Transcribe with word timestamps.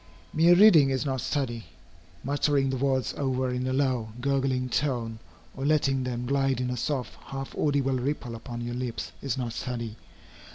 Mere 0.33 0.55
reading 0.55 0.89
is 0.89 1.05
not 1.05 1.21
study. 1.21 1.63
Muttering 2.23 2.71
the 2.71 2.75
words 2.77 3.13
over 3.17 3.51
in 3.51 3.67
a 3.67 3.71
low, 3.71 4.09
gurgling 4.19 4.67
tone, 4.67 5.19
or 5.55 5.63
letting 5.63 6.03
them 6.05 6.25
glide 6.25 6.59
in 6.59 6.71
a 6.71 6.75
soft, 6.77 7.13
half 7.25 7.55
audible 7.55 7.99
ripple 7.99 8.33
upon 8.33 8.61
your 8.61 8.73
lips, 8.73 9.11
is 9.21 9.37
not 9.37 9.53
study. 9.53 9.95